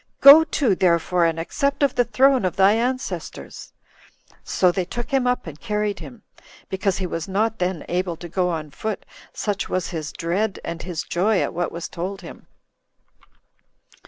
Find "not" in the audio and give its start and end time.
7.27-7.59